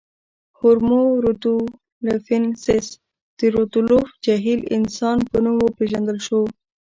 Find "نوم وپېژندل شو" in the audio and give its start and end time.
5.43-6.41